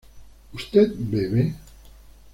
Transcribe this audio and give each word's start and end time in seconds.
¿usted 0.51 0.93
bebe? 0.97 1.53